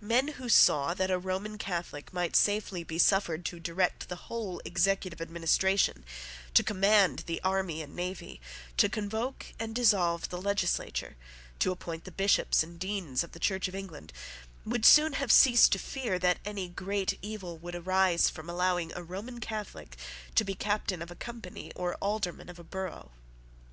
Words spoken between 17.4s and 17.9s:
would